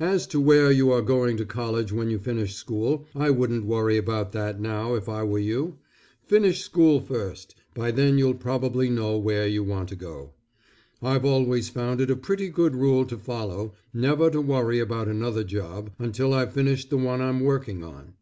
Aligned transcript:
As 0.00 0.26
to 0.26 0.38
where 0.38 0.70
you 0.70 0.90
are 0.90 1.00
going 1.00 1.38
to 1.38 1.46
college 1.46 1.90
when 1.90 2.10
you 2.10 2.18
finish 2.18 2.54
school, 2.54 3.06
I 3.14 3.30
wouldn't 3.30 3.64
worry 3.64 3.96
about 3.96 4.32
that 4.32 4.60
now 4.60 4.94
if 4.96 5.08
I 5.08 5.22
were 5.22 5.38
you. 5.38 5.78
Finish 6.26 6.60
school 6.62 7.00
first, 7.00 7.54
by 7.72 7.90
then 7.90 8.18
you'll 8.18 8.34
probably 8.34 8.90
know 8.90 9.16
where 9.16 9.46
you 9.46 9.64
want 9.64 9.88
to 9.88 9.96
go. 9.96 10.32
I've 11.02 11.24
always 11.24 11.70
found 11.70 12.02
it 12.02 12.10
a 12.10 12.16
pretty 12.16 12.50
good 12.50 12.74
rule 12.76 13.06
to 13.06 13.16
follow, 13.16 13.72
never 13.94 14.28
to 14.30 14.42
worry 14.42 14.78
about 14.78 15.08
another 15.08 15.42
job, 15.42 15.90
until 15.98 16.34
I've 16.34 16.52
finished 16.52 16.90
the 16.90 16.98
one 16.98 17.22
I'm 17.22 17.40
working 17.40 17.82
on. 17.82 18.12